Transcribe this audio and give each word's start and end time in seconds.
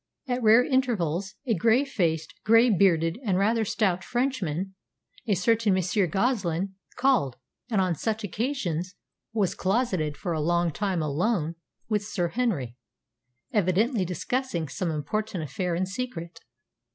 At 0.27 0.41
rare 0.41 0.65
intervals 0.65 1.35
a 1.45 1.53
grey 1.53 1.85
faced, 1.85 2.33
grey 2.43 2.71
bearded, 2.71 3.19
and 3.23 3.37
rather 3.37 3.63
stout 3.63 4.03
Frenchman 4.03 4.73
a 5.27 5.35
certain 5.35 5.75
Monsieur 5.75 6.07
Goslin 6.07 6.73
called, 6.95 7.35
and 7.69 7.79
on 7.79 7.93
such 7.93 8.23
occasions 8.23 8.95
was 9.31 9.53
closeted 9.53 10.17
for 10.17 10.33
a 10.33 10.41
long 10.41 10.71
time 10.71 11.03
alone 11.03 11.53
with 11.87 12.03
Sir 12.03 12.29
Henry, 12.29 12.75
evidently 13.53 14.03
discussing 14.03 14.67
some 14.67 14.89
important 14.89 15.43
affair 15.43 15.75
in 15.75 15.85
secret. 15.85 16.39